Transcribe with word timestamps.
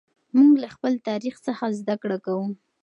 موږ 0.37 0.53
له 0.63 0.67
خپل 0.75 0.93
تاریخ 1.07 1.35
څخه 1.47 1.65
زده 1.79 1.95
کړه 2.01 2.17
کوو. 2.25 2.47